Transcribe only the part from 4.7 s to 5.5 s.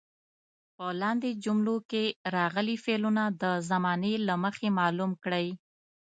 معلوم کړئ.